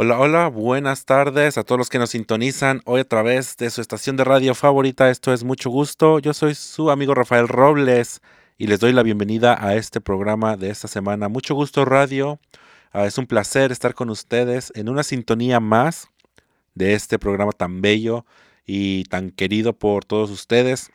[0.00, 3.80] Hola, hola, buenas tardes a todos los que nos sintonizan hoy a través de su
[3.80, 5.10] estación de radio favorita.
[5.10, 6.20] Esto es mucho gusto.
[6.20, 8.22] Yo soy su amigo Rafael Robles
[8.58, 11.28] y les doy la bienvenida a este programa de esta semana.
[11.28, 12.38] Mucho gusto radio.
[12.92, 16.06] Ah, es un placer estar con ustedes en una sintonía más
[16.76, 18.24] de este programa tan bello
[18.64, 20.92] y tan querido por todos ustedes.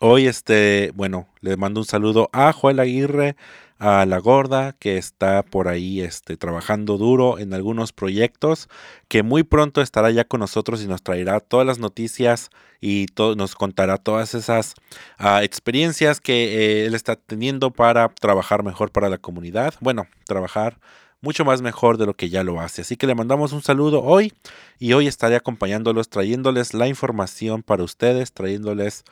[0.00, 3.34] Hoy, este, bueno, les mando un saludo a Joel Aguirre,
[3.78, 8.68] a la gorda que está por ahí este, trabajando duro en algunos proyectos,
[9.08, 13.06] que muy pronto estará ya con nosotros y nos traerá todas las noticias y
[13.36, 14.74] nos contará todas esas
[15.20, 19.74] uh, experiencias que eh, él está teniendo para trabajar mejor para la comunidad.
[19.80, 20.78] Bueno, trabajar
[21.20, 22.82] mucho más mejor de lo que ya lo hace.
[22.82, 24.32] Así que le mandamos un saludo hoy
[24.78, 29.04] y hoy estaré acompañándolos, trayéndoles la información para ustedes, trayéndoles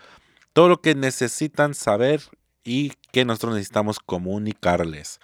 [0.52, 2.22] todo lo que necesitan saber
[2.64, 5.20] y que nosotros necesitamos comunicarles.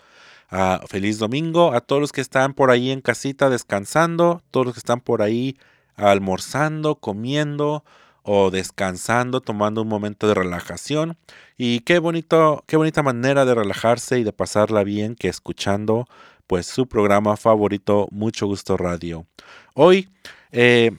[0.50, 4.74] Ah, feliz domingo a todos los que están por ahí en casita descansando, todos los
[4.74, 5.56] que están por ahí
[5.96, 7.84] almorzando, comiendo
[8.22, 11.16] o descansando, tomando un momento de relajación.
[11.56, 16.06] Y qué bonito, qué bonita manera de relajarse y de pasarla bien que escuchando
[16.46, 19.26] pues su programa favorito, Mucho Gusto Radio.
[19.74, 20.08] Hoy
[20.50, 20.90] eh,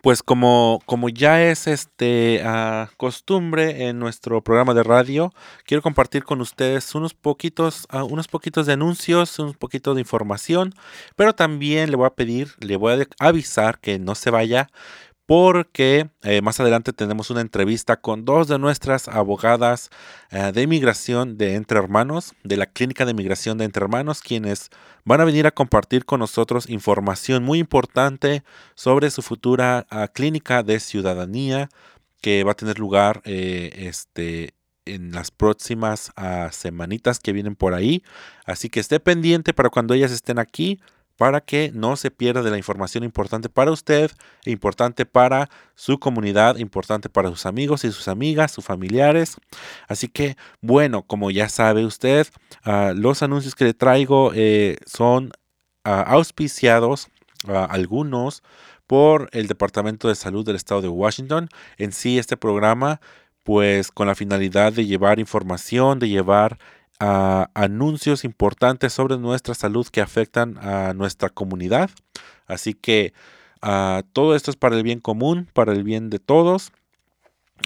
[0.00, 5.32] pues como, como ya es este ah, costumbre en nuestro programa de radio,
[5.66, 10.74] quiero compartir con ustedes unos poquitos, uh, unos poquitos de anuncios, unos poquitos de información,
[11.16, 14.70] pero también le voy a pedir, le voy a avisar que no se vaya
[15.32, 19.88] porque eh, más adelante tenemos una entrevista con dos de nuestras abogadas
[20.30, 24.68] eh, de inmigración de Entre Hermanos, de la Clínica de Inmigración de Entre Hermanos, quienes
[25.06, 28.44] van a venir a compartir con nosotros información muy importante
[28.74, 31.70] sobre su futura ah, clínica de ciudadanía
[32.20, 34.52] que va a tener lugar eh, este,
[34.84, 38.02] en las próximas ah, semanitas que vienen por ahí.
[38.44, 40.78] Así que esté pendiente para cuando ellas estén aquí
[41.16, 44.10] para que no se pierda de la información importante para usted,
[44.44, 49.36] importante para su comunidad, importante para sus amigos y sus amigas, sus familiares.
[49.88, 52.26] Así que, bueno, como ya sabe usted,
[52.64, 55.32] ah, los anuncios que le traigo eh, son
[55.84, 57.08] ah, auspiciados,
[57.48, 58.42] ah, algunos,
[58.86, 61.48] por el Departamento de Salud del Estado de Washington.
[61.78, 63.00] En sí, este programa,
[63.42, 66.58] pues con la finalidad de llevar información, de llevar
[67.54, 71.90] anuncios importantes sobre nuestra salud que afectan a nuestra comunidad.
[72.46, 73.12] Así que
[73.60, 76.72] ah, todo esto es para el bien común, para el bien de todos.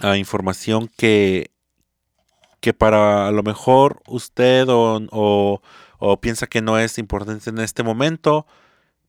[0.03, 1.49] Uh, información que,
[2.59, 5.61] que para a lo mejor usted o
[6.21, 8.45] piensa que no es importante en este momento,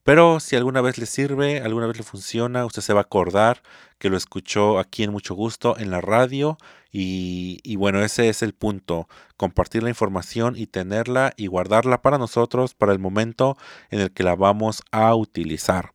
[0.03, 3.61] pero si alguna vez le sirve, alguna vez le funciona, usted se va a acordar
[3.99, 6.57] que lo escuchó aquí en mucho gusto en la radio.
[6.91, 9.07] Y, bueno, ese es el punto,
[9.37, 13.57] compartir la información y tenerla y guardarla para nosotros para el momento
[13.91, 15.93] en el que la vamos a utilizar.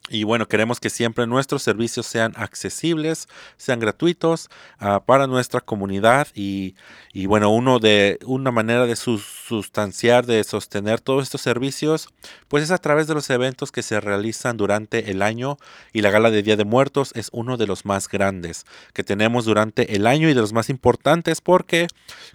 [0.09, 3.27] Y bueno, queremos que siempre nuestros servicios sean accesibles,
[3.57, 4.49] sean gratuitos
[4.81, 6.75] uh, para nuestra comunidad y,
[7.13, 12.09] y, bueno, uno de una manera de sustanciar, de sostener todos estos servicios,
[12.47, 15.57] pues es a través de los eventos que se realizan durante el año
[15.93, 19.45] y la gala de Día de Muertos es uno de los más grandes que tenemos
[19.45, 21.87] durante el año y de los más importantes porque,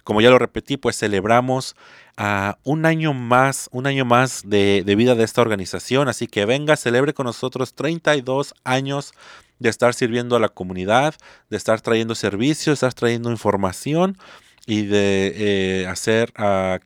[0.03, 1.75] como ya lo repetí, pues celebramos
[2.17, 6.07] a un año más, un año más de, de, vida de esta organización.
[6.07, 9.13] Así que venga, celebre con nosotros 32 años
[9.59, 11.15] de estar sirviendo a la comunidad,
[11.49, 14.17] de estar trayendo servicios, de estar trayendo información
[14.65, 16.33] y de eh, hacer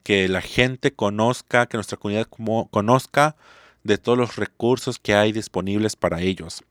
[0.02, 2.26] que la gente conozca, que nuestra comunidad
[2.70, 3.36] conozca
[3.82, 6.62] de todos los recursos que hay disponibles para ellos.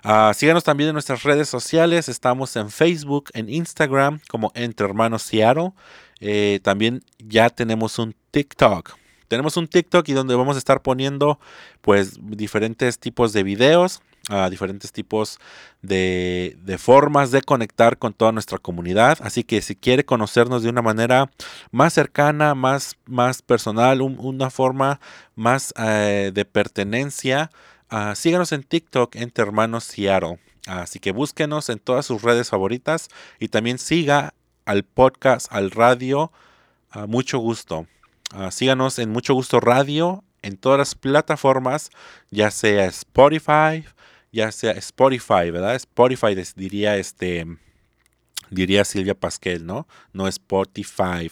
[0.03, 2.09] Uh, síganos también en nuestras redes sociales.
[2.09, 5.73] Estamos en Facebook, en Instagram como Entre Hermanos Seattle.
[6.19, 8.95] Eh, también ya tenemos un TikTok
[9.31, 11.39] tenemos un TikTok y donde vamos a estar poniendo
[11.79, 15.39] pues diferentes tipos de videos, uh, diferentes tipos
[15.81, 19.19] de, formas de conectar con toda nuestra comunidad.
[19.21, 21.31] Así que si quiere conocernos de una manera
[21.71, 24.99] más cercana, más, más personal, un, una forma
[25.35, 27.51] más uh, de pertenencia,
[27.89, 30.39] uh, síganos en TikTok entre hermanos Seattle.
[30.67, 33.07] Así que búsquenos en todas sus redes favoritas
[33.39, 34.33] y también siga
[34.65, 36.33] al podcast, al radio.
[37.07, 37.87] mucho gusto.
[38.33, 41.89] Uh, síganos en Mucho Gusto Radio en todas las plataformas,
[42.29, 43.85] ya sea Spotify,
[44.31, 45.75] ya sea Spotify, ¿verdad?
[45.75, 47.45] Spotify diría este
[48.51, 49.87] diría Silvia Pasquel, ¿no?
[50.13, 51.31] No Spotify.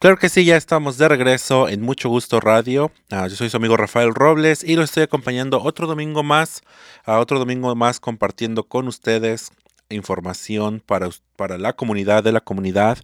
[0.00, 2.90] Claro que sí, ya estamos de regreso en Mucho Gusto Radio.
[3.10, 6.62] Ah, yo soy su amigo Rafael Robles y lo estoy acompañando otro domingo más,
[7.04, 9.50] otro domingo más compartiendo con ustedes
[9.90, 12.96] información para, para la comunidad de la comunidad.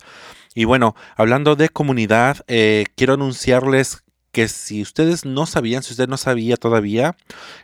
[0.54, 6.08] Y bueno, hablando de comunidad, eh, quiero anunciarles que si ustedes no sabían, si usted
[6.08, 7.14] no sabía todavía,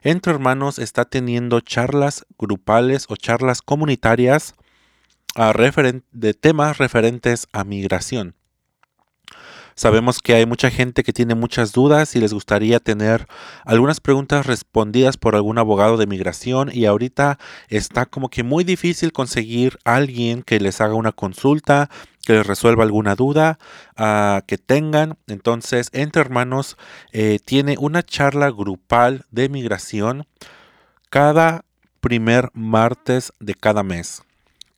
[0.02, 4.56] Entre Hermanos está teniendo charlas grupales o charlas comunitarias
[5.34, 5.54] a
[6.12, 8.34] de temas referentes a migración.
[9.74, 13.26] Sabemos que hay mucha gente que tiene muchas dudas y les gustaría tener
[13.64, 17.38] algunas preguntas respondidas por algún abogado de migración y ahorita
[17.68, 21.88] está como que muy difícil conseguir a alguien que les haga una consulta,
[22.24, 23.58] que les resuelva alguna duda
[23.98, 25.16] uh, que tengan.
[25.26, 26.76] Entonces, Entre Hermanos
[27.12, 30.26] eh, tiene una charla grupal de migración
[31.10, 31.64] cada
[32.00, 34.22] primer martes de cada mes.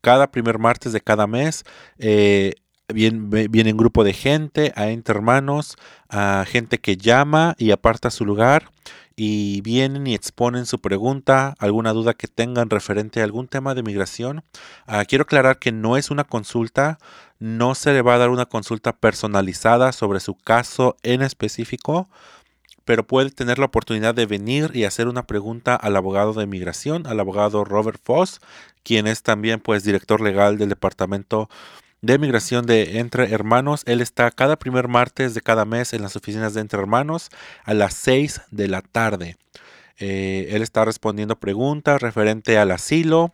[0.00, 1.64] Cada primer martes de cada mes
[1.98, 2.54] eh,
[2.92, 5.76] Viene, viene, un grupo de gente, a entre hermanos,
[6.10, 8.70] a gente que llama y aparta su lugar
[9.16, 13.82] y vienen y exponen su pregunta, alguna duda que tengan referente a algún tema de
[13.82, 14.42] migración.
[14.86, 16.98] Ah, quiero aclarar que no es una consulta,
[17.38, 22.08] no se le va a dar una consulta personalizada sobre su caso en específico,
[22.84, 27.06] pero puede tener la oportunidad de venir y hacer una pregunta al abogado de migración,
[27.06, 28.40] al abogado Robert Foss,
[28.82, 31.48] quien es también pues director legal del departamento
[32.04, 33.82] de migración de Entre Hermanos.
[33.87, 37.30] Él está cada primer martes de cada mes en las oficinas de Entre Hermanos
[37.64, 39.37] a las 6 de la tarde.
[39.99, 43.32] Eh, él está respondiendo preguntas referente al asilo,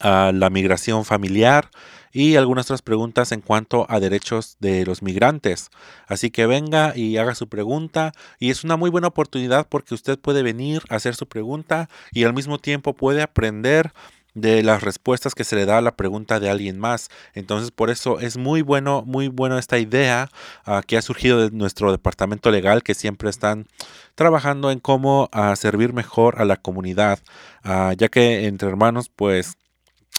[0.00, 1.70] a la migración familiar
[2.12, 5.68] y algunas otras preguntas en cuanto a derechos de los migrantes.
[6.06, 10.18] Así que venga y haga su pregunta y es una muy buena oportunidad porque usted
[10.18, 13.92] puede venir a hacer su pregunta y al mismo tiempo puede aprender
[14.36, 17.08] de las respuestas que se le da a la pregunta de alguien más.
[17.34, 20.28] Entonces, por eso es muy bueno, muy bueno esta idea
[20.66, 23.66] ah, que ha surgido de nuestro departamento legal, que siempre están
[24.14, 27.18] trabajando en cómo uh, servir mejor a la comunidad,
[27.64, 29.56] uh, ya que entre hermanos, pues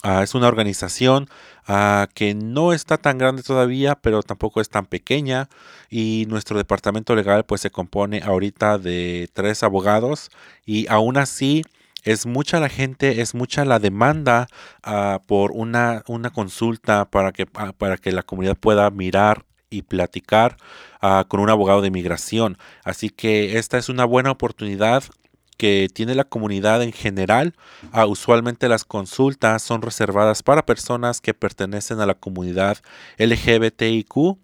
[0.03, 1.27] es una organización
[2.13, 5.49] que no está tan grande todavía, pero tampoco es tan pequeña.
[5.89, 10.29] Y nuestro departamento legal pues se compone ahorita de tres abogados
[10.65, 11.63] y aún así
[12.07, 14.47] es mucha la gente, es mucha la demanda
[14.85, 20.55] uh, por una, consulta para que, uh, para que la comunidad pueda mirar y platicar
[21.01, 22.57] uh, con un abogado de migración.
[22.85, 25.03] Así que esta es una buena oportunidad
[25.57, 27.55] que tiene la comunidad en general.
[28.07, 32.77] usualmente las consultas son reservadas para personas que pertenecen a la comunidad
[33.17, 34.37] LGBTIQ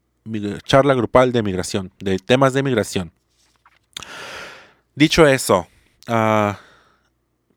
[0.64, 3.12] charla grupal de migración, de temas de migración.
[4.96, 5.68] Dicho eso,
[6.08, 6.54] uh,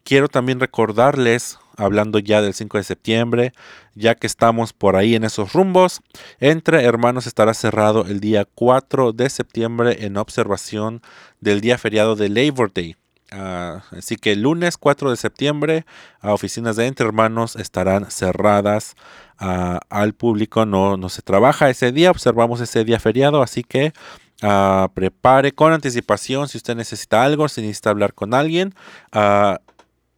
[0.04, 3.52] quiero también recordarles hablando ya del 5 de septiembre,
[3.94, 6.00] ya que estamos por ahí en esos rumbos.
[6.40, 11.02] Entre Hermanos estará cerrado el día 4 de septiembre en observación
[11.40, 12.96] del día feriado de Labor Day.
[13.34, 15.86] Ah, así que el lunes 4 de septiembre,
[16.20, 18.94] a oficinas de Entre Hermanos estarán cerradas
[19.38, 20.66] ah, al público.
[20.66, 23.94] No, no se trabaja ese día, observamos ese día feriado, así que
[24.42, 28.74] ah, prepare con anticipación si usted necesita algo, si necesita hablar con alguien.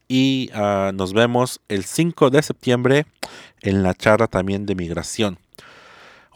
[0.09, 0.51] Y
[0.95, 3.07] nos vemos el 5 de septiembre
[3.61, 5.39] en la charla también de migración.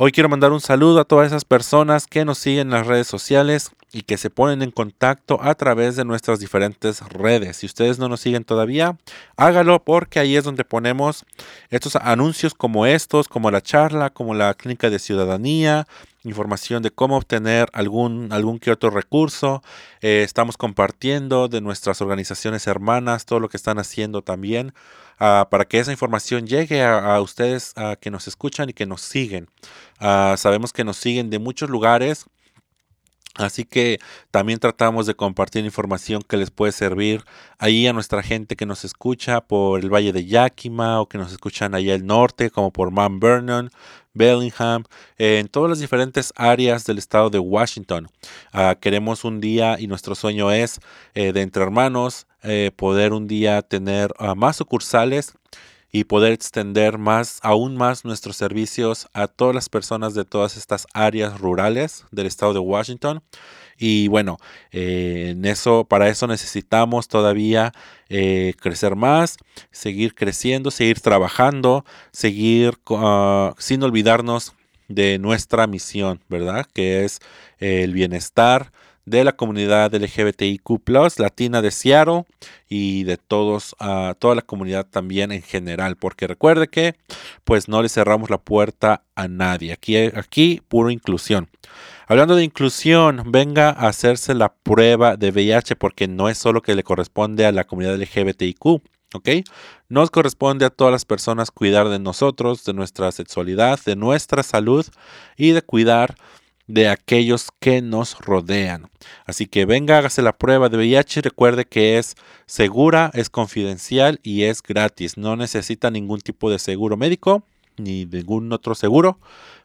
[0.01, 3.09] Hoy quiero mandar un saludo a todas esas personas que nos siguen en las redes
[3.09, 7.57] sociales y que se ponen en contacto a través de nuestras diferentes redes.
[7.57, 8.97] Si ustedes no nos siguen todavía,
[9.37, 11.25] hágalo porque ahí es donde ponemos
[11.71, 15.89] estos anuncios como estos, como la charla, como la clínica de ciudadanía,
[16.29, 19.63] información de cómo obtener algún, algún que otro recurso.
[20.01, 24.73] Eh, estamos compartiendo de nuestras organizaciones hermanas todo lo que están haciendo también.
[25.19, 29.49] Ah, para que esa información llegue a, ustedes que nos escuchan y que nos siguen.
[29.99, 32.27] Ah, sabemos que nos siguen de muchos lugares.
[33.39, 34.01] Así que
[34.33, 37.25] también tratamos de compartir información que les puede servir
[37.59, 41.31] ahí a nuestra gente que nos escucha por el Valle de Yakima o que nos
[41.31, 43.71] escuchan allá al norte, como por Mount Vernon,
[44.19, 44.85] Bellingham,
[45.17, 48.09] en todas las diferentes áreas del estado de Washington.
[48.53, 50.81] Ah, queremos un día y nuestro sueño es
[51.15, 55.33] eh, de entre hermanos eh, poder un día tener más sucursales
[55.91, 60.87] y poder extender más, aún más nuestros servicios a todas las personas de todas estas
[60.93, 63.23] áreas rurales del estado de Washington.
[63.79, 64.39] Y bueno,
[64.73, 67.73] eh, en eso, para eso necesitamos todavía
[68.09, 69.37] eh, crecer más,
[69.71, 74.55] seguir creciendo, seguir trabajando, seguir ah, sin olvidarnos
[74.89, 76.67] de nuestra misión, ¿verdad?
[76.73, 77.21] Que es
[77.59, 78.73] el bienestar
[79.09, 80.69] de la comunidad LGBTIQ
[81.19, 82.25] latina de Seattle
[82.69, 86.95] y de todos, a toda la comunidad también en general, porque recuerde que
[87.45, 89.73] pues no le cerramos la puerta a nadie.
[89.73, 91.49] Aquí, aquí puro inclusión.
[92.07, 96.75] Hablando de inclusión, venga a hacerse la prueba de VIH porque no es solo que
[96.75, 98.65] le corresponde a la comunidad LGBTIQ,
[99.15, 99.29] ¿ok?
[99.89, 104.87] Nos corresponde a todas las personas cuidar de nosotros, de nuestra sexualidad, de nuestra salud
[105.37, 106.15] y de cuidar
[106.69, 108.89] de aquellos que nos rodean.
[109.27, 111.23] Así que venga, hágase la prueba de VIH.
[111.23, 112.15] Recuerde que es
[112.47, 115.17] segura, es confidencial y es gratis.
[115.17, 117.43] No necesita ningún tipo de seguro médico
[117.79, 119.19] ni ningún otro seguro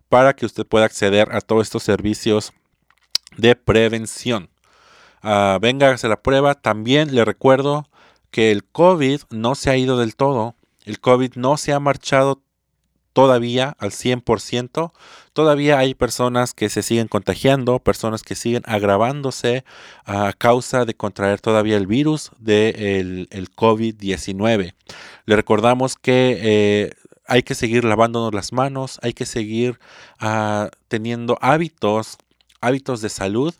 [0.07, 2.53] para que usted pueda acceder a todos estos servicios
[3.37, 4.49] de prevención.
[5.23, 6.55] Uh, venga, hágase la prueba.
[6.55, 7.87] También le recuerdo
[8.31, 10.55] que el COVID no se ha ido del todo.
[10.85, 12.41] El COVID no se ha marchado
[13.13, 14.91] todavía al 100%.
[15.33, 19.63] Todavía hay personas que se siguen contagiando, personas que siguen agravándose
[20.05, 24.73] a causa de contraer todavía el virus del el COVID-19.
[25.25, 26.91] Le recordamos que eh,
[27.25, 29.79] hay que seguir lavándonos las manos, hay que seguir
[30.19, 32.17] ah, teniendo hábitos,
[32.61, 33.53] hábitos de salud,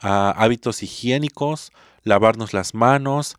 [0.00, 1.72] ah, hábitos higiénicos,
[2.06, 3.36] lavarnos las manos,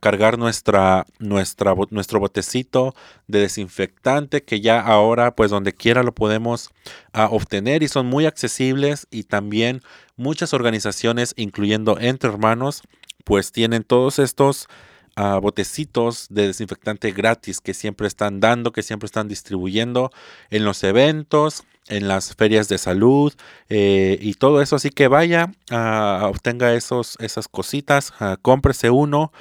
[0.00, 2.94] cargar nuestra, nuestra, nuestro botecito
[3.26, 6.70] de desinfectante que ya ahora pues donde quiera lo podemos
[7.12, 9.82] obtener y son muy accesibles y también
[10.16, 12.82] muchas organizaciones incluyendo Entre Hermanos
[13.24, 14.68] pues tienen todos estos
[15.16, 20.10] botecitos de desinfectante gratis que siempre están dando, que siempre están distribuyendo
[20.50, 23.32] en los eventos, en las ferias de salud
[23.68, 24.76] eh, y todo eso.
[24.76, 29.32] Así que vaya, obtenga esos, esas cositas, cómprese uno.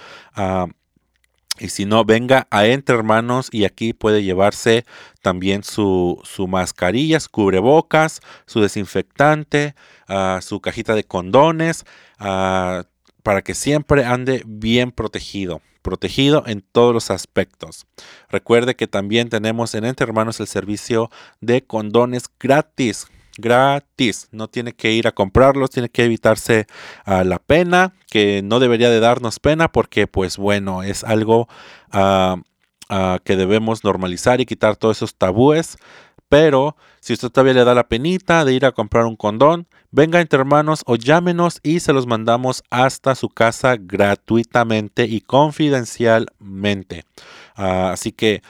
[1.60, 4.86] y si no, venga a Entre Hermanos y aquí puede llevarse
[5.22, 9.76] también su, su mascarilla, su cubrebocas, su desinfectante,
[10.42, 11.86] su cajita de condones,
[13.24, 17.86] para que siempre ande bien protegido protegido en todos los aspectos.
[18.30, 23.06] Recuerde que también tenemos en Entre Hermanos el servicio de condones gratis.
[23.38, 26.68] Gratis, no tiene que ir a comprarlos, tiene que evitarse
[27.06, 31.48] ah, la pena, que no debería de darnos pena porque pues bueno, es algo
[31.92, 32.38] ah,
[32.90, 35.78] ah, que debemos normalizar y quitar todos esos tabúes
[36.34, 40.20] pero si usted todavía le da la penita de ir a comprar un condón, venga
[40.20, 47.06] entre hermanos o llámenos y se los mandamos hasta su casa gratuitamente y confidencialmente.
[47.56, 48.42] Ah, así que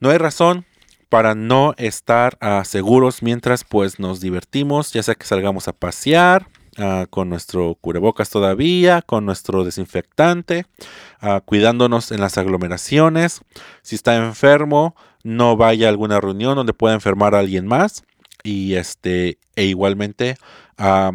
[0.00, 0.66] no hay razón
[1.08, 6.48] para no estar ah, seguros mientras pues nos divertimos, ya sea que salgamos a pasear,
[6.82, 10.64] Ah, con nuestro cubrebocas todavía, con nuestro desinfectante,
[11.20, 13.42] ah, cuidándonos en las aglomeraciones.
[13.82, 18.04] Si está enfermo, no vaya a alguna reunión donde pueda enfermar a alguien más.
[18.42, 20.36] Y este, e igualmente,
[20.78, 21.12] ah,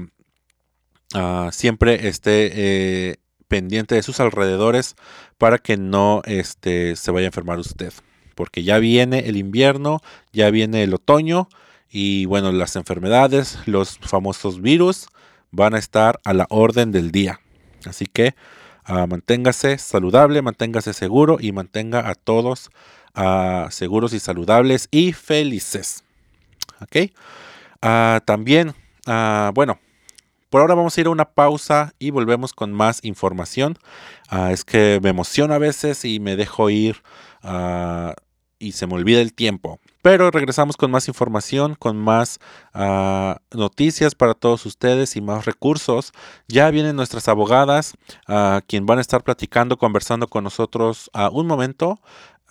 [1.51, 3.15] siempre esté eh,
[3.47, 4.95] pendiente de sus alrededores
[5.39, 7.91] para que no este, se vaya a enfermar usted.
[8.35, 10.01] Porque ya viene el invierno,
[10.31, 11.49] ya viene el otoño
[11.89, 15.07] y bueno, las enfermedades, los famosos virus
[15.55, 17.39] van a estar a la orden del día.
[17.85, 18.35] Así que
[18.87, 22.69] Ah, manténgase saludable, manténgase seguro y mantenga a todos
[23.15, 26.03] ah, seguros y saludables y felices.
[26.81, 27.11] ¿Ok?
[27.81, 28.75] Ah, también,
[29.55, 29.79] bueno,
[30.51, 33.77] por ahora vamos a ir a una pausa y volvemos con más información.
[34.51, 37.01] es que me emociona a veces y me dejo ir
[38.59, 39.79] y se me olvida el tiempo.
[40.05, 42.37] Pero regresamos con más información, con más
[42.75, 46.11] ah, noticias para todos ustedes y más recursos.
[46.47, 47.95] Ya vienen nuestras abogadas,
[48.27, 51.99] uh, quien van a estar platicando, conversando con nosotros a un momento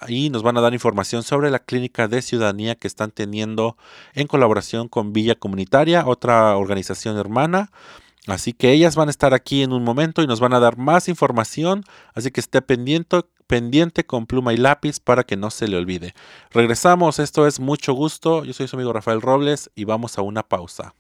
[0.09, 3.77] y nos van a dar información sobre la clínica de ciudadanía que están teniendo
[4.15, 7.71] en colaboración con Villa Comunitaria, otra organización hermana.
[8.27, 10.79] Así que ellas van a estar aquí en un momento y nos van a dar
[10.79, 13.21] más información, así que esté pendiente,
[13.55, 16.13] pendiente con pluma y lápiz para que no se le olvide.
[16.51, 20.43] Regresamos, esto es mucho gusto, yo soy su amigo Rafael Robles y vamos a una
[20.43, 20.97] pausa.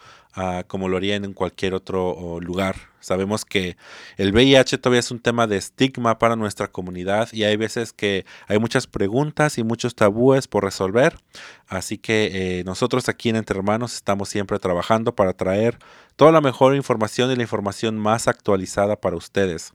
[0.67, 2.75] como lo haría en cualquier otro lugar.
[3.05, 3.77] Sabemos que
[4.17, 8.25] el VIH todavía es un tema de estigma para nuestra comunidad y hay veces que
[8.47, 11.15] hay muchas preguntas y muchos tabúes por resolver.
[11.67, 15.77] Así que eh, nosotros aquí en Entre Hermanos estamos siempre trabajando para traer
[16.15, 19.73] toda la mejor información y la información más actualizada para ustedes.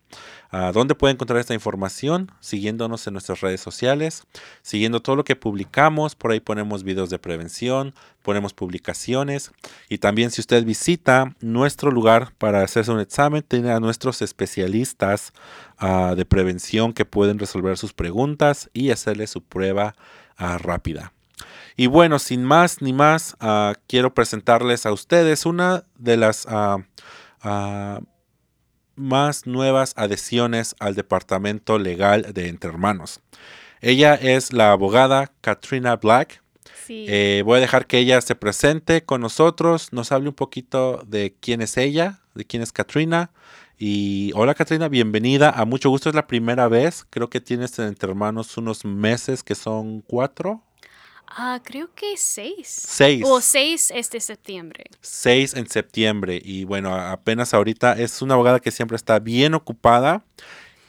[0.50, 2.32] Ah, ¿Dónde pueden encontrar esta información?
[2.40, 4.24] Siguiéndonos en nuestras redes sociales,
[4.62, 6.14] siguiendo todo lo que publicamos.
[6.14, 9.52] Por ahí ponemos videos de prevención, ponemos publicaciones
[9.88, 15.32] y también si usted visita nuestro lugar para hacerse un examen, tiene a nuestros especialistas
[15.78, 19.94] ah, de prevención que pueden resolver sus preguntas y hacerle su prueba
[20.36, 21.12] ah, rápida.
[21.76, 26.46] Y bueno, sin más ni más, ah, quiero presentarles a ustedes una de las
[28.96, 33.20] más nuevas adhesiones al Departamento Legal de Entre Hermanos.
[33.80, 36.42] Ella es la abogada Katrina Black.
[36.88, 41.34] Eh, voy a dejar que ella se presente con nosotros, nos hable un poquito de
[41.40, 43.30] quién es ella, de quién es Katrina.
[43.78, 45.50] Y hola Katrina, bienvenida.
[45.50, 47.06] A mucho gusto, es la primera vez.
[47.08, 50.62] Creo que tienes entre hermanos unos meses que son cuatro.
[51.26, 52.66] Ah, creo que seis.
[52.68, 53.22] Seis.
[53.24, 54.84] O seis este septiembre.
[55.00, 56.42] Seis en septiembre.
[56.44, 60.24] Y bueno, apenas ahorita es una abogada que siempre está bien ocupada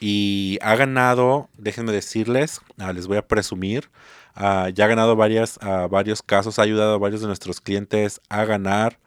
[0.00, 3.88] y ha ganado, déjenme decirles, ah, les voy a presumir,
[4.34, 8.20] Ah, ya ha ganado varias, ah, varios casos, ha ayudado a varios de nuestros clientes
[8.28, 8.98] a ganar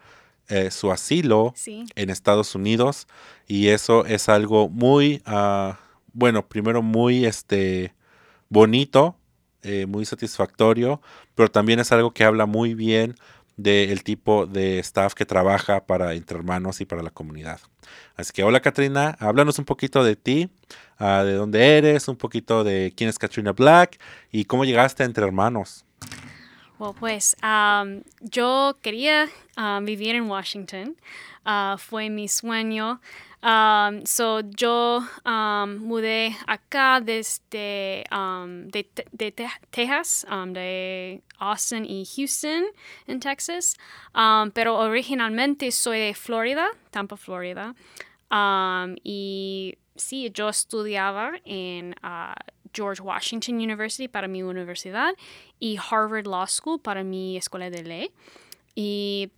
[0.48, 1.54] eh, su asilo
[1.96, 3.08] en Estados Unidos.
[3.48, 5.80] Y eso es algo muy, ah,
[6.14, 7.94] bueno, primero muy este,
[8.50, 9.16] bonito,
[9.64, 11.02] eh, muy satisfactorio,
[11.34, 13.16] pero también es algo que habla muy bien
[13.58, 17.60] del tipo de staff que trabaja para Entre Hermanos y para la comunidad.
[18.16, 20.50] Así que hola Katrina, háblanos un poquito de ti,
[21.00, 24.00] uh, de dónde eres, un poquito de quién es Katrina Black
[24.32, 25.86] y cómo llegaste a Entre Hermanos.
[26.78, 30.98] Bueno, pues um, yo quería um, vivir en Washington,
[31.46, 33.00] uh, fue mi sueño.
[33.42, 42.66] Um, so yo mudé acá desde de, de, de, Texas, de Austin y Houston
[43.08, 43.78] en Texas,
[44.54, 47.76] pero originalmente soy de Florida, Tampa, Florida.
[49.04, 52.34] Y sí, yo estudiaba en uh,
[52.76, 55.14] George Washington University para mi universidad
[55.60, 58.12] y Harvard Law School para mi escuela de ley.
[58.76, 59.32] Y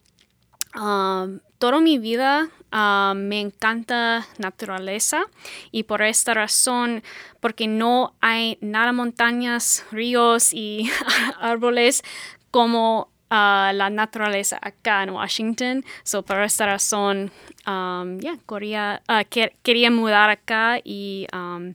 [0.75, 5.25] um, toda mi vida uh, me encanta naturaleza
[5.71, 7.03] y por esta razón,
[7.39, 10.89] porque no hay nada montañas, ríos y
[11.39, 12.03] árboles
[12.51, 15.85] como uh, la naturaleza acá en Washington.
[16.03, 17.31] So por esta razón,
[17.65, 21.73] um, quería, quer quería mudar acá y um,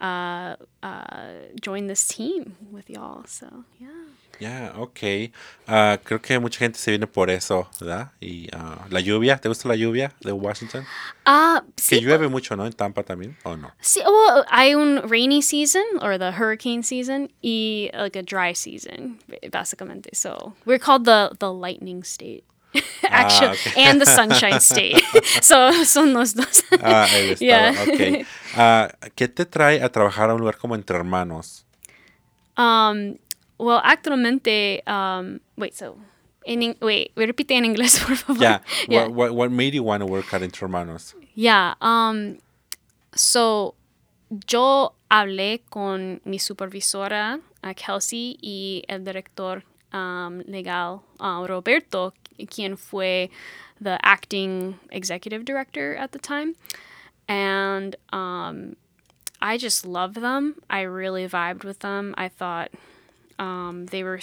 [0.00, 3.24] uh, uh, join this team with y'all.
[3.26, 3.88] So yeah.
[4.40, 5.30] Yeah, ok.
[5.68, 8.10] Ah, creo que mucha gente se viene por eso, ¿verdad?
[8.20, 10.84] Y ah, la lluvia, ¿te gusta la lluvia de Washington?
[11.24, 12.66] Ah, Que sí, llueve mucho, ¿no?
[12.66, 13.70] En Tampa también, ¿o no?
[13.80, 19.20] sí, well, hay un rainy season or the hurricane season y like a dry season,
[19.52, 20.08] básicamente.
[20.14, 22.42] So we're called the the lightning state.
[23.04, 23.84] Actually, okay.
[23.84, 25.02] and the sunshine state.
[25.42, 26.62] so son los dos.
[26.82, 27.74] Ah, el estado, Yeah.
[27.86, 28.26] ok.
[28.56, 31.64] Ah, ¿Qué te trae a trabajar a un lugar como Entre Hermanos?
[32.56, 33.16] Um,
[33.58, 35.96] well, actualmente, um, wait, so,
[36.44, 38.40] in, wait, repite en inglés, por favor.
[38.42, 38.60] Yeah.
[38.88, 39.02] Yeah.
[39.08, 41.14] What, what, what made you want to work at Entre Hermanos?
[41.34, 42.38] Yeah, um,
[43.14, 43.74] so,
[44.46, 47.40] yo hablé con mi supervisora,
[47.76, 52.12] Kelsey, y el director um, legal, uh, Roberto,
[52.50, 53.28] quien fue
[53.80, 56.54] the acting executive director at the time.
[57.28, 58.76] And um,
[59.40, 60.56] I just loved them.
[60.70, 62.14] I really vibed with them.
[62.16, 62.70] I thought
[63.38, 64.20] um, they were,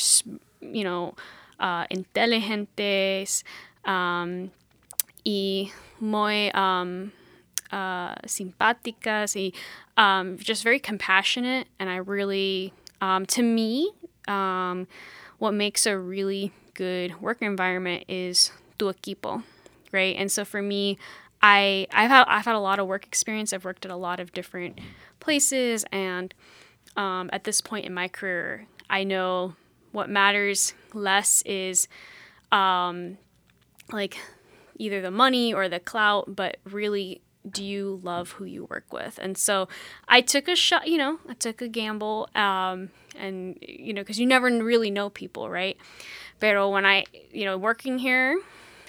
[0.62, 1.16] you know,
[1.60, 3.44] uh, inteligentes
[3.86, 4.52] um,
[5.26, 7.12] y muy um,
[7.72, 9.52] uh, simpáticas y
[9.98, 11.68] um, just very compassionate.
[11.80, 13.92] And I really, um, to me,
[14.28, 14.88] um,
[15.38, 19.44] what makes a really good work environment is tu equipo,
[19.92, 20.16] right?
[20.18, 20.98] And so for me,
[21.40, 23.54] I I've had I've had a lot of work experience.
[23.54, 24.80] I've worked at a lot of different
[25.20, 26.34] places, and
[26.98, 29.54] um, at this point in my career, I know
[29.92, 31.88] what matters less is
[32.52, 33.20] um,
[33.92, 34.18] like
[34.78, 39.20] either the money or the clout, but really, do you love who you work with?
[39.22, 39.68] And so
[40.08, 44.20] I took a shot, you know, I took a gamble, um, and you know, because
[44.20, 45.78] you never really know people, right?
[46.42, 48.36] Pero when I, you know, working here,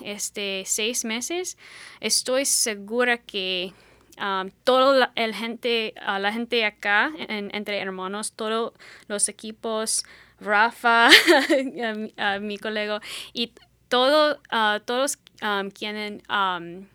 [0.02, 1.56] este seis meses,
[2.00, 3.72] estoy segura que
[4.18, 8.72] um, todo la, el gente, uh, la gente acá, en, entre hermanos, todos
[9.06, 10.02] los equipos,
[10.40, 11.10] Rafa,
[11.94, 13.00] mi- a mi colega,
[13.32, 13.52] y
[13.88, 16.86] todo, uh, todos um, quienes um,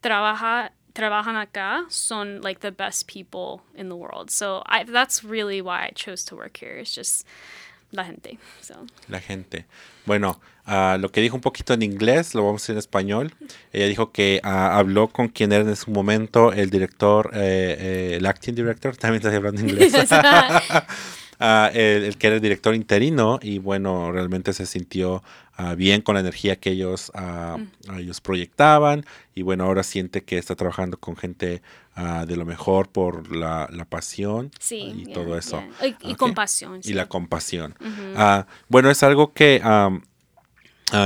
[0.00, 4.30] trabaja, trabajan acá son like the best people in the world.
[4.30, 6.76] So I, that's really why I chose to work here.
[6.76, 7.24] It's just
[7.90, 8.38] la gente.
[8.60, 8.74] So
[9.08, 9.66] La gente.
[10.04, 13.34] Bueno, ah, lo que dijo un poquito en inglés, lo vamos a decir en español.
[13.72, 18.16] Ella dijo que ah, habló con quien era en su momento el director, eh, eh,
[18.16, 19.92] el acting director, también estoy hablando inglés.
[21.40, 25.22] Ah, el, el que era el director interino y bueno, realmente se sintió
[25.58, 27.58] ah, bien con la energía que ellos, ah,
[27.98, 31.60] ellos proyectaban y bueno, ahora siente que está trabajando con gente
[31.94, 34.94] ah, de lo mejor por la, la pasión sí.
[34.96, 35.62] y yeah, todo eso.
[35.82, 35.96] yeah.
[36.00, 36.80] Y, compasión.
[36.82, 37.74] Y la compasión.
[38.16, 39.90] Ah, bueno, es algo que ah,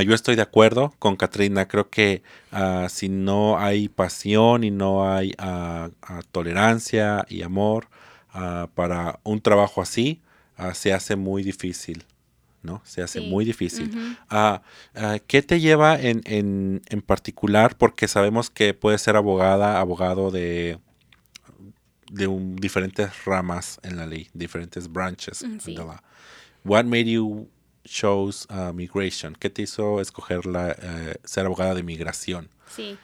[0.02, 1.66] yo estoy de acuerdo con Katrina.
[1.66, 7.88] Creo que ah, si no hay pasión y no hay ah, ah, tolerancia y amor
[8.32, 10.20] ah, para un trabajo así,
[10.56, 12.04] ah, se hace muy difícil.
[12.62, 12.80] ¿No?
[12.84, 13.26] Se hace Sí.
[13.26, 13.90] muy difícil.
[14.28, 14.62] Ah,
[14.94, 17.76] ah, ¿Qué te lleva en, en, en particular?
[17.76, 20.78] Porque sabemos que puedes ser abogada, abogado de,
[22.10, 25.76] de un- diferentes ramas en la ley, diferentes branches Mm, sí.
[26.64, 27.48] What made you
[27.84, 29.34] chose uh, migration?
[29.34, 32.48] ¿Qué te hizo escoger la, eh, ser abogada de migración?
[32.68, 32.96] Sí.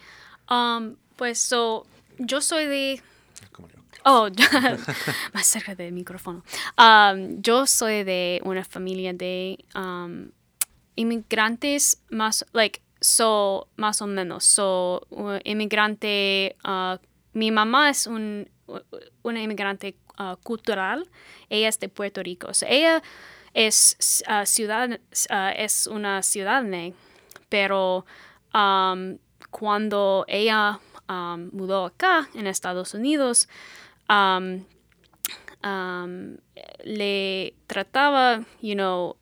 [0.49, 1.85] Um, pues, so,
[2.19, 3.03] yo soy de.
[4.05, 4.29] Oh,
[5.33, 6.45] más cerca del micrófono.
[6.77, 10.31] Um, yo soy de una familia de um,
[10.97, 14.45] inmigrantes más, like, so, más o menos.
[14.45, 16.99] So, uh, inmigrante, uh,
[17.33, 18.49] mi mamá es un,
[19.23, 21.09] una inmigrante uh, cultural.
[21.49, 22.53] Ella es de Puerto Rico.
[22.55, 23.03] So, ella
[23.55, 25.01] es uh, ciudad,
[25.57, 26.93] es una ciudadana,
[27.49, 28.07] pero
[28.55, 29.19] um,
[29.51, 30.81] cuando ella
[31.53, 33.49] mudó acá en Estados Unidos,
[34.09, 34.67] um,
[35.63, 36.39] um,
[36.85, 39.17] le trataba, you know,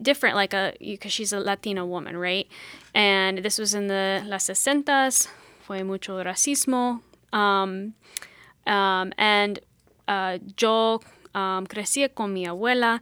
[0.00, 2.46] different, like a, because she's a Latina woman, right?
[2.94, 5.28] And this was in the las sesentas,
[5.66, 7.00] fue mucho racismo.
[7.32, 7.94] Um,
[8.66, 9.58] um, and
[10.06, 11.00] uh, yo
[11.34, 13.00] um, crecí con mi abuela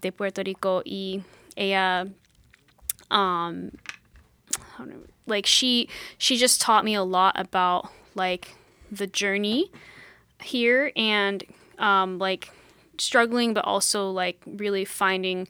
[0.00, 1.22] de Puerto Rico y
[1.56, 2.08] ella
[3.10, 3.70] um
[5.26, 8.54] like she she just taught me a lot about like
[8.90, 9.70] the journey
[10.42, 11.44] here and
[11.78, 12.50] um, like
[12.98, 15.48] struggling, but also like really finding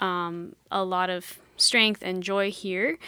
[0.00, 2.98] um, a lot of strength and joy here,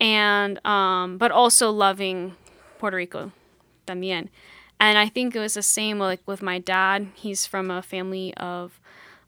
[0.00, 2.34] and um, but also loving
[2.78, 3.32] Puerto Rico
[3.86, 4.28] también.
[4.80, 7.08] And I think it was the same like with my dad.
[7.14, 8.80] He's from a family of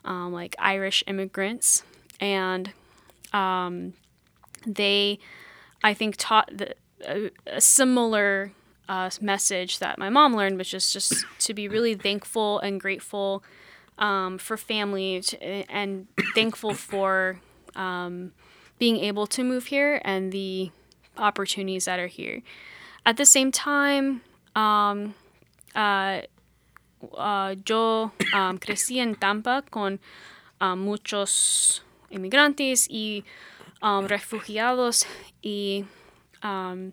[0.05, 1.85] um, like Irish immigrants,
[2.21, 2.73] and
[3.33, 3.95] um,
[4.67, 5.19] they,
[5.83, 6.75] I think, taught the,
[7.07, 8.53] a, a similar
[8.88, 13.42] uh, message that my mom learned, which is just to be really thankful and grateful
[13.99, 15.38] um, for family to,
[15.70, 17.40] and thankful for
[17.75, 18.33] um,
[18.79, 20.70] being able to move here and the
[21.16, 22.42] opportunities that are here.
[23.07, 24.23] At the same time,
[24.57, 25.14] um,
[25.75, 26.23] uh,
[27.16, 29.99] uh, yo um, crecí en Tampa con
[30.61, 33.25] uh, muchos inmigrantes y
[33.83, 35.05] um, refugiados
[35.42, 35.85] y
[36.42, 36.92] um,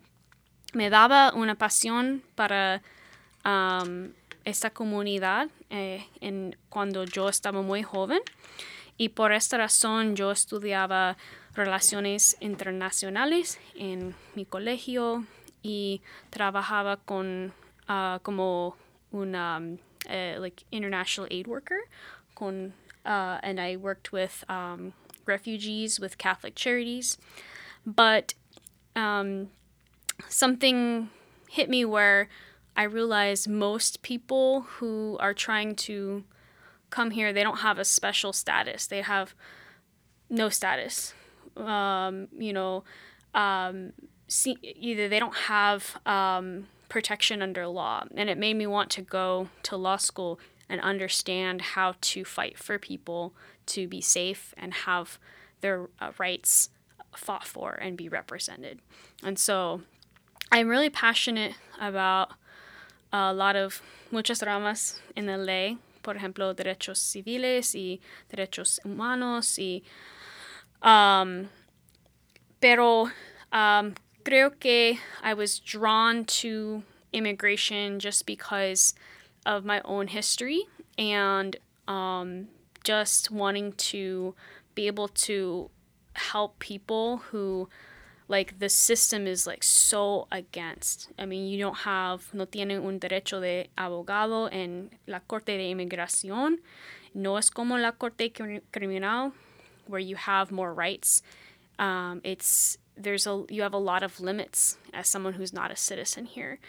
[0.74, 2.82] me daba una pasión para
[4.44, 8.22] esta comunidad eh, en, cuando yo estaba muy joven.
[8.98, 11.18] Y por esta razón yo estudiaba
[11.56, 15.26] relaciones internacionales en mi colegio
[15.64, 17.54] y trabajaba con
[17.90, 18.76] uh, como
[19.12, 21.80] una uh, like international aid worker
[22.36, 22.74] con
[23.06, 24.94] uh, and I worked with um,
[25.26, 27.18] refugees with Catholic Charities.
[27.86, 28.34] But
[28.96, 29.50] um,
[30.30, 31.10] something
[31.50, 32.30] hit me where
[32.76, 36.24] I realized most people who are trying to
[36.90, 38.88] come here, they don't have a special status.
[38.88, 39.36] They have
[40.30, 41.14] no status.
[41.58, 42.84] Um, you know,
[43.34, 43.94] um,
[44.28, 48.06] see, either they don't have um, protection under law.
[48.16, 52.58] And it made me want to go to law school and understand how to fight
[52.58, 53.34] for people
[53.68, 55.20] to be safe and have
[55.60, 56.70] their uh, rights
[57.16, 58.80] fought for and be represented.
[59.24, 59.82] And so
[60.52, 62.34] I'm really passionate about
[63.14, 69.58] a lot of muchas ramas en la ley, por ejemplo, derechos civiles y derechos humanos
[69.58, 69.82] y
[70.82, 71.48] um,
[72.60, 73.10] pero
[73.54, 76.84] um, creo que I was drawn to
[77.14, 78.94] immigration just because
[79.46, 81.56] of my own history and
[81.88, 82.48] um,
[82.84, 84.36] just wanting to
[84.76, 85.70] be able to
[86.14, 87.70] help people who
[88.32, 91.10] like the system is like so against.
[91.20, 95.70] I mean, you don't have no tienen un derecho de abogado en la Corte de
[95.70, 96.60] Inmigración.
[97.14, 98.32] No es como la Corte
[98.72, 99.34] Criminal
[99.86, 101.22] where you have more rights.
[101.78, 105.76] Um, it's there's a you have a lot of limits as someone who's not a
[105.76, 106.60] citizen here.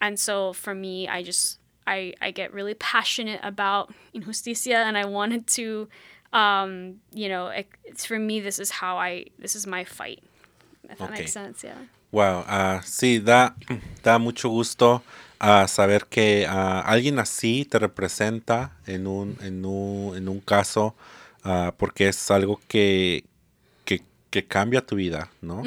[0.00, 5.06] And so for me, I just I, I get really passionate about injusticia and I
[5.06, 5.88] wanted to
[6.32, 10.22] um, you know, it, it's for me this is how I this is my fight
[10.90, 11.18] if that Okay.
[11.22, 11.78] makes sense, yeah.
[12.10, 13.54] Wow, ah, sí, da,
[14.02, 15.02] da mucho gusto
[15.40, 20.94] ah, saber que ah, alguien así te representa en un, en un, en un caso,
[21.76, 23.24] porque es algo que,
[23.84, 25.62] que, que cambia tu vida, ¿no?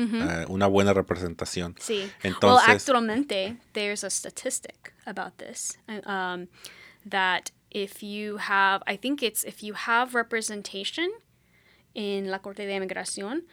[0.48, 1.76] Una buena representación.
[1.80, 2.02] Sí.
[2.24, 6.48] well, Entonces, actualmente, there's a statistic about this uh, um,
[7.10, 11.10] that if you have, I think it's if you have representation
[11.96, 13.44] in la Corte de Inmigración,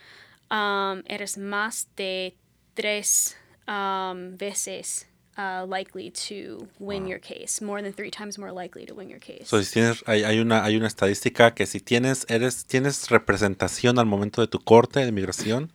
[0.51, 2.37] um, eres más de
[2.75, 5.07] tres um, veces
[5.39, 9.21] uh, likely to win your case, more than three times more likely to win your
[9.21, 9.49] case.
[9.49, 13.99] so, si tienes, hay, hay una, hay una estadística que si tienes, eres, tienes representación
[13.99, 15.73] al momento de tu corte de migración,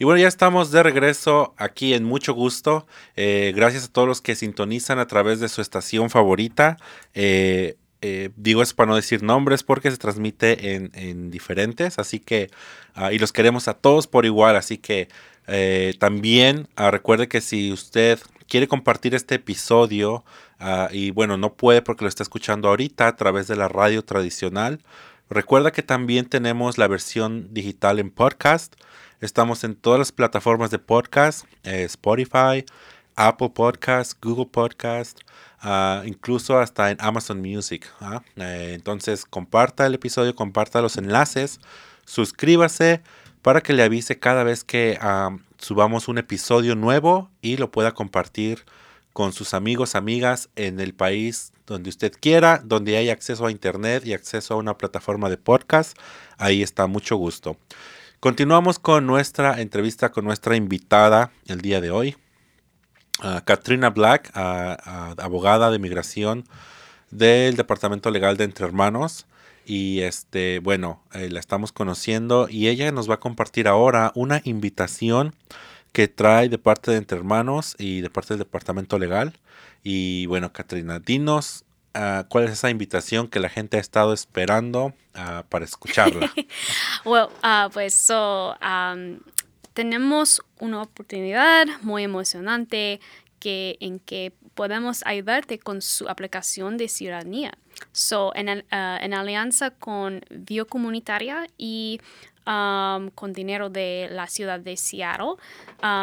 [0.00, 2.86] Y bueno, ya estamos de regreso aquí en mucho gusto.
[3.16, 6.76] Eh, gracias a todos los que sintonizan a través de su estación favorita.
[7.14, 12.48] Eh, eh, digo eso para no decir nombres porque se transmite en, diferentes, así que,
[12.94, 15.08] ah, y los queremos a todos por igual, así que
[15.98, 20.24] también ah, recuerde que si usted quiere compartir este episodio
[20.60, 24.04] ah, y bueno, no puede porque lo está escuchando ahorita a través de la radio
[24.04, 24.80] tradicional,
[25.28, 28.74] recuerda que también tenemos la versión digital en podcast.
[29.20, 32.64] Estamos en todas las plataformas de podcast, eh, Spotify,
[33.16, 35.20] Apple Podcast, Google Podcast,
[35.60, 37.90] Ah, incluso hasta en Amazon Music.
[38.00, 38.22] ¿ah?
[38.36, 41.60] Eh, entonces comparta el episodio, comparta los enlaces,
[42.04, 43.02] suscríbase
[43.42, 44.98] para que le avise cada vez que
[45.58, 48.64] subamos un episodio nuevo y lo pueda compartir
[49.12, 54.06] con sus amigos, amigas en el país donde usted quiera, donde hay acceso a internet
[54.06, 55.98] y acceso a una plataforma de podcast.
[56.36, 57.56] Ahí está, mucho gusto.
[58.20, 62.16] Continuamos con nuestra entrevista con nuestra invitada el día de hoy.
[63.44, 66.44] Katrina Black, abogada de migración
[67.12, 69.28] del Departamento Legal de Entre Hermanos.
[69.64, 74.40] Y este, bueno, eh, la estamos conociendo y ella nos va a compartir ahora una
[74.42, 75.36] invitación
[75.92, 79.34] que trae de parte de Entre Hermanos y de parte del Departamento Legal.
[79.84, 81.64] Y bueno, Katrina, dinos
[81.98, 86.30] ah, cuál es esa invitación que la gente ha estado esperando ah, para escucharla.
[87.04, 88.56] well, uh, pues so,
[89.74, 93.00] tenemos una oportunidad muy emocionante
[93.40, 97.52] que, en que podemos ayudarte con su aplicación de ciudadanía.
[97.92, 102.00] So, en, en alianza con Biocomunitaria y
[102.44, 105.34] con dinero de la ciudad de Seattle,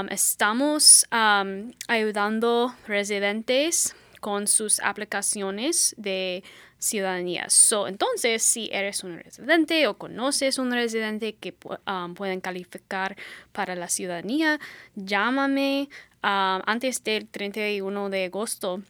[0.09, 1.05] estamos
[1.87, 3.95] ayudando residentes
[4.25, 6.43] con sus aplicaciones de
[6.79, 7.45] ciudadanía.
[7.47, 11.53] So, entonces, si eres un residente o conoces un residente que
[11.85, 13.15] um, pueden calificar
[13.51, 14.59] para la ciudadanía,
[14.95, 15.89] llámame
[16.23, 18.81] um, antes del 31 de agosto.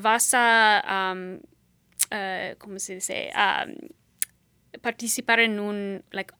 [0.00, 1.38] vas a, uh,
[2.56, 3.30] ¿cómo se dice?
[4.82, 6.34] Participar en un like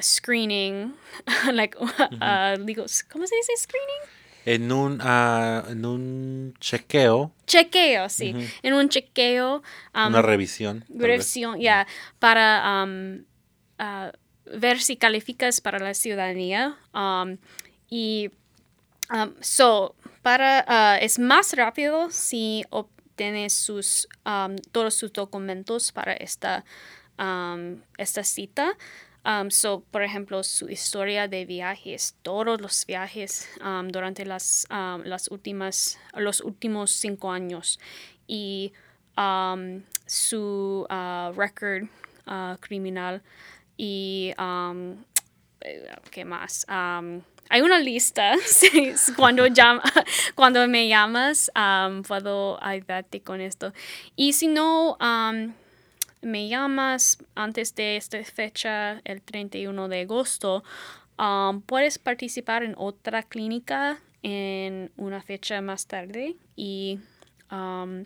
[0.00, 0.94] screening,
[1.52, 4.22] like uh, legal, ¿cómo se dice screening?
[4.44, 7.32] En un, uh, en un chequeo.
[7.46, 8.34] Chequeo, sí.
[8.62, 9.62] En un chequeo.
[9.94, 10.84] Um, Una revisión.
[10.88, 11.86] Revisión, ya.
[12.18, 13.24] para um,
[13.78, 14.10] uh,
[14.58, 16.76] ver si calificas para la ciudadanía.
[16.92, 17.38] Um,
[17.88, 18.30] y
[19.12, 26.14] um, so, para, uh, es más rápido si obtienes sus, um, todos sus documentos para
[26.14, 26.64] esta,
[27.22, 28.76] um, esta cita.
[29.24, 35.02] Um, so, por ejemplo, su historia de viajes, todos los viajes um, durante las, um,
[35.04, 37.78] las últimas, los últimos cinco años
[38.26, 38.72] y
[39.16, 41.84] um, su uh, record
[42.26, 43.22] uh, criminal
[43.76, 44.34] y
[46.10, 46.66] ¿qué más?
[46.68, 48.34] hay una lista.
[49.16, 49.82] cuando, llama,
[50.34, 51.50] cuando me llamas,
[52.08, 53.72] puedo ayudarte con esto.
[54.16, 54.96] Y si no,
[56.22, 60.64] me llamas antes de esta fecha, el 31 de agosto,
[61.18, 67.00] um, puedes participar en otra clínica en una fecha más tarde y
[67.50, 68.04] um,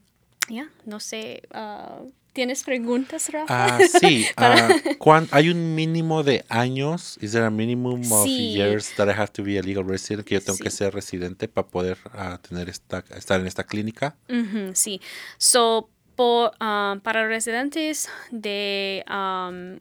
[0.48, 1.42] ya, no sé.
[1.54, 3.46] Uh, ¿Tienes preguntas, Rafa?
[3.48, 4.26] Ah, sí.
[4.38, 7.16] uh, ¿Hay un mínimo de años?
[7.22, 10.26] ¿Is there a minimum of years that I have to be a legal resident?
[10.26, 14.16] Que yo tengo que ser residente para poder uh, tener esta, estar en esta clínica.
[14.74, 15.00] sí.
[15.38, 19.78] So, por, um, para residentes de um,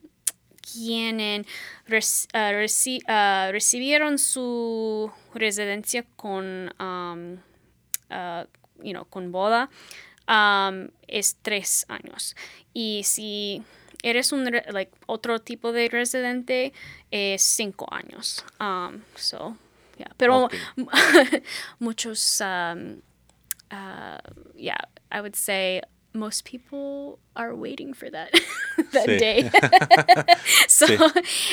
[0.60, 1.46] quienes
[2.34, 7.38] uh, uh, recibieron su residencia con, um,
[8.10, 8.44] uh,
[8.82, 9.70] you know, con boda
[11.08, 12.36] es tres años.
[12.74, 13.62] Y si
[14.02, 16.72] eres un like, otro tipo de residente
[17.10, 18.44] es cinco años.
[19.14, 19.56] so,
[19.98, 20.10] yeah.
[20.16, 20.48] Pero
[21.78, 23.00] muchos, um,
[24.56, 24.80] yeah,
[25.12, 25.80] I would say
[26.16, 28.30] most people are waiting for that,
[28.92, 29.50] that day.
[30.68, 30.86] so,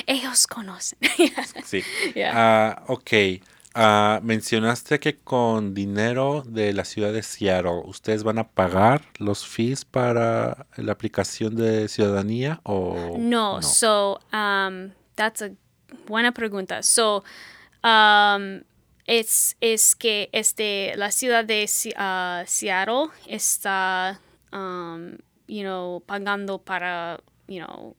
[0.07, 0.97] ellos conocen.
[1.63, 1.83] sí.
[2.15, 2.77] Yeah.
[2.87, 3.41] Uh, ok.
[3.75, 9.47] Uh, mencionaste que con dinero de la ciudad de Seattle, ¿ustedes van a pagar los
[9.47, 13.55] fees para la aplicación de ciudadanía o no?
[13.55, 13.61] no?
[13.63, 15.49] So, um, that's a
[16.07, 16.83] buena pregunta.
[16.83, 17.23] So,
[17.83, 18.61] um,
[19.05, 24.19] es, es que este, la ciudad de uh, Seattle está
[24.53, 27.95] um, you know, pagando para, you know,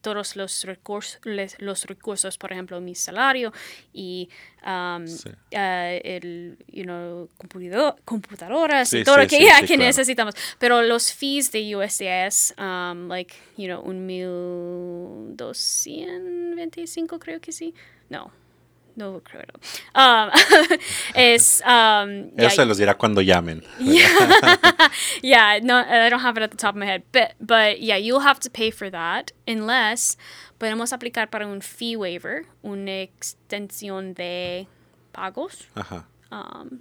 [0.00, 1.20] todos los recursos,
[1.58, 3.52] los recursos, por ejemplo, mi salario
[3.92, 4.28] y
[4.64, 7.28] um, uh, el, you know,
[8.04, 10.34] computadoras y todo lo que, ya que necesitamos.
[10.58, 15.36] Pero los fees de USCIS, um, like, you know, un mil
[16.56, 17.74] veinticinco creo que sí.
[18.08, 18.30] No,
[18.96, 19.44] no creo.
[19.94, 20.30] Um,
[21.14, 23.62] es, um, Eso se los dirá cuando llamen.
[23.78, 24.90] Yeah.
[25.22, 27.02] yeah, no, I don't have it at the top of my head.
[27.12, 30.16] But, but yeah, you'll have to pay for that unless
[30.58, 34.66] podemos aplicar para un fee waiver, una extensión de
[35.12, 35.68] pagos.
[35.74, 36.06] Ajá.
[36.30, 36.80] Um,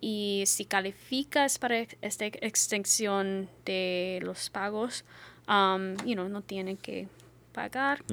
[0.00, 5.04] y si calificas para esta extensión de los pagos,
[5.48, 7.08] um, you know, no tienen que
[7.58, 8.04] pagar.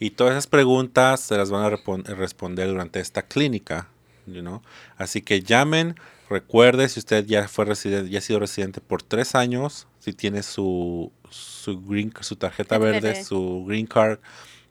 [0.00, 3.88] Y todas esas preguntas se las van a responder durante esta clínica.
[4.26, 4.62] You
[4.96, 5.96] Así que llamen,
[6.30, 10.42] recuerde si usted ya fue residente, ya ha sido residente por tres años, si tiene
[10.42, 14.18] su, su, green, su tarjeta verde, su green card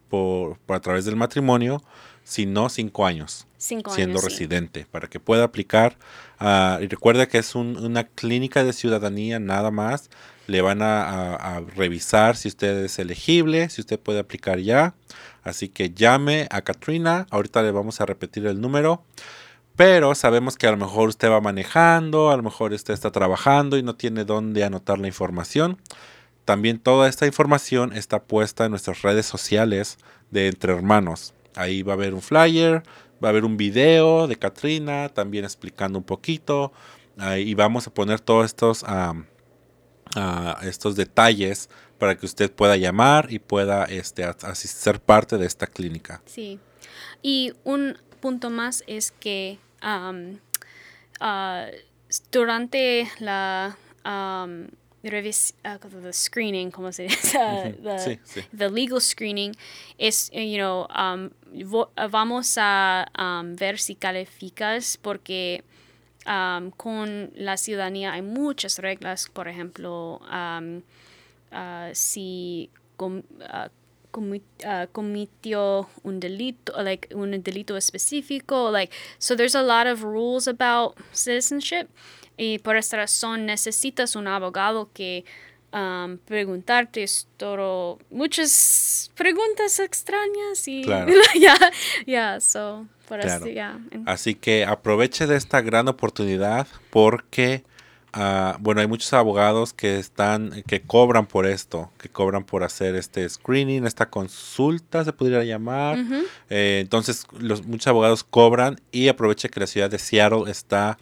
[0.10, 1.84] por, a través del matrimonio,
[2.24, 3.48] si no, cinco años.
[3.58, 5.98] siendo residente, para que pueda aplicar.
[6.40, 10.10] Ah, y recuerde que es una clínica de ciudadanía nada más
[10.48, 14.96] le van a, revisar si usted es elegible, si usted puede aplicar ya.
[15.44, 17.28] Así que llame a Katrina.
[17.30, 19.04] Ahorita le vamos a repetir el número.
[19.76, 23.78] Pero sabemos que a lo mejor usted va manejando, a lo mejor usted está trabajando
[23.78, 25.78] y no tiene dónde anotar la información.
[26.46, 29.98] También toda esta información está puesta en nuestras redes sociales
[30.32, 31.34] de Entre Hermanos.
[31.56, 32.84] Ahí va a haber un flyer,
[33.24, 36.72] va a haber un video de Katrina también explicando un poquito.
[37.38, 38.84] y vamos a poner todos estos
[40.64, 46.22] estos detalles para que usted pueda llamar y pueda este, ser parte de esta clínica.
[46.26, 46.60] Sí.
[47.22, 50.38] Y un punto más es que um,
[51.22, 51.72] uh,
[52.32, 54.68] durante la um,
[55.04, 57.38] uh, screening, ¿cómo se dice?
[58.58, 59.54] the, legal screening
[59.98, 61.30] es, you know, um,
[62.10, 63.06] vamos a
[63.58, 65.64] ver si calificas porque
[66.76, 76.74] con la ciudadanía hay muchas reglas, por ejemplo, uh, si com, uh, cometió un delito,
[76.82, 81.88] like un delito específico, like so there's a lot of rules about citizenship
[82.38, 85.24] y por esta razón necesitas un abogado que
[85.72, 87.06] um, preguntarte
[87.38, 90.84] todo, muchas preguntas extrañas y
[91.40, 91.58] ya,
[92.06, 92.88] yeah, so
[94.06, 97.64] Así que aproveche de esta gran oportunidad porque,
[98.14, 102.96] ah, bueno, hay muchos abogados que están, que cobran por esto, que cobran por hacer
[102.96, 105.98] este screening, esta consulta se podría llamar.
[106.50, 110.98] Eh, entonces, los, muchos abogados cobran y aproveche que la ciudad de Seattle está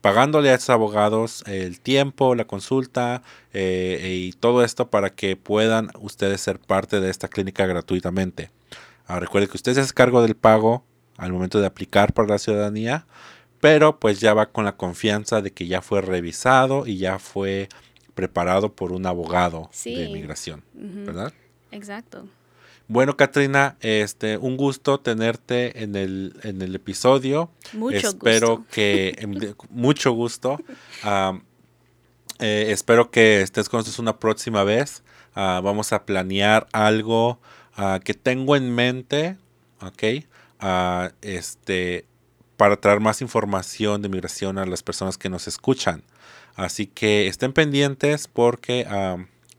[0.00, 5.90] pagándole a esos abogados el tiempo, la consulta eh, y todo esto para que puedan
[6.00, 8.50] ustedes ser parte de esta clínica gratuitamente.
[9.06, 10.84] Ah, recuerde que usted se hace cargo del pago
[11.20, 13.06] al momento de aplicar para la ciudadanía,
[13.60, 17.68] pero pues ya va con la confianza de que ya fue revisado y ya fue
[18.14, 21.32] preparado por un abogado de inmigración, ¿verdad?
[21.70, 22.26] Exacto.
[22.88, 27.50] Bueno, Katrina, este, un gusto tenerte en el, en el episodio.
[27.72, 30.58] Mucho espero que, em, mucho gusto.
[32.40, 35.02] Eh, espero que estés con nosotros una próxima vez.
[35.34, 37.38] Ah, vamos a planear algo
[37.76, 39.36] ah, que tengo en mente,
[39.82, 40.24] ¿ok?
[41.22, 42.04] Este,
[42.56, 46.02] para traer más información de migración a las personas que nos escuchan.
[46.56, 48.86] Así que estén pendientes porque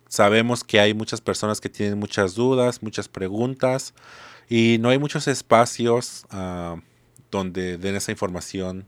[0.07, 3.93] sabemos que hay muchas personas que tienen muchas dudas, muchas preguntas
[4.49, 6.25] y no hay muchos espacios
[7.31, 8.85] donde den esa información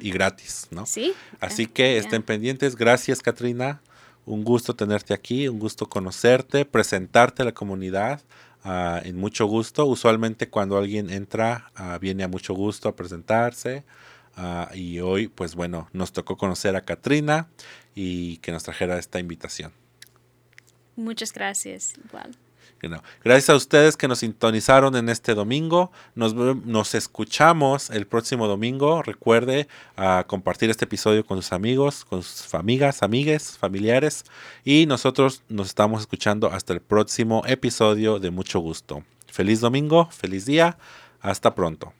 [0.00, 0.84] y gratis, ¿no?
[0.84, 1.14] Sí.
[1.40, 2.76] Así que estén pendientes.
[2.76, 3.80] Gracias, Katrina.
[4.26, 8.20] Un gusto tenerte aquí, un gusto conocerte, presentarte a la comunidad.
[8.64, 9.86] Ah, en mucho gusto.
[9.86, 13.84] Usualmente cuando alguien entra, uh, viene a mucho gusto a presentarse.
[14.36, 17.48] Uh, y hoy, pues bueno, nos tocó conocer a Katrina
[17.94, 19.72] y que nos trajera esta invitación.
[20.96, 22.36] Muchas gracias, igual.
[23.24, 25.90] Gracias a ustedes que nos sintonizaron en este domingo.
[26.14, 29.02] Nos, escuchamos el próximo domingo.
[29.02, 34.24] Recuerde a compartir este episodio con sus amigos, con sus amigas, amigues, familiares.
[34.64, 39.02] Y nosotros nos estamos escuchando hasta el próximo episodio de Mucho Gusto.
[39.26, 40.78] Feliz domingo, feliz día.
[41.20, 41.92] Hasta pronto.